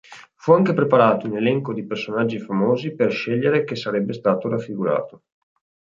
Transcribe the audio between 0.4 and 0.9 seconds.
anche